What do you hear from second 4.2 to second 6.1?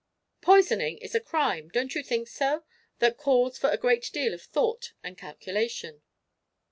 of thought and calculation?"